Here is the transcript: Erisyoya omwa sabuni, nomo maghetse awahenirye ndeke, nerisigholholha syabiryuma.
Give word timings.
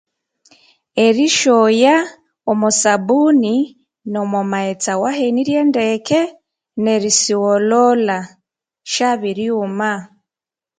Erisyoya 1.05 1.95
omwa 2.51 2.69
sabuni, 2.81 3.55
nomo 4.11 4.39
maghetse 4.51 4.89
awahenirye 4.95 5.59
ndeke, 5.69 6.21
nerisigholholha 6.83 8.17
syabiryuma. 8.91 9.91